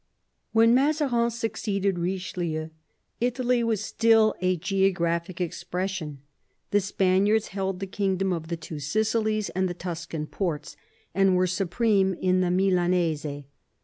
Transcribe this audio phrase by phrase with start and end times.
[0.51, 2.71] When Mazarin succeeded Eichelieu,
[3.19, 6.21] Italy was still a geographical expression.
[6.71, 10.75] The Spaniards held the king dom of the Two Sicilies and the Tuscan ports,
[11.13, 13.43] and were supreme in the Milanese.